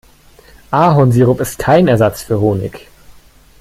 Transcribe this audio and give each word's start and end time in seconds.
Ahornsirup 0.71 1.41
ist 1.41 1.59
kein 1.59 1.87
Ersatz 1.87 2.23
für 2.23 2.39
Honig. 2.39 2.87